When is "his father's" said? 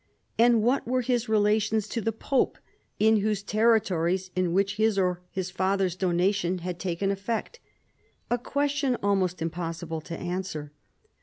5.29-5.95